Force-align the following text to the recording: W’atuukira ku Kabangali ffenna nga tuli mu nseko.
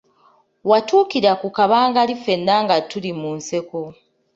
W’atuukira 0.69 1.31
ku 1.41 1.47
Kabangali 1.57 2.13
ffenna 2.19 2.55
nga 2.63 2.75
tuli 2.89 3.11
mu 3.19 3.29
nseko. 3.39 3.79